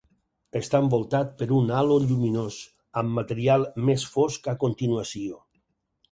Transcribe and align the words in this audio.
Està 0.59 0.79
envoltat 0.83 1.33
per 1.41 1.47
un 1.57 1.67
halo 1.79 1.97
lluminós, 2.11 2.57
amb 3.01 3.13
material 3.17 3.67
més 3.91 4.05
fosc 4.15 4.49
a 4.55 4.55
continuació. 4.65 5.39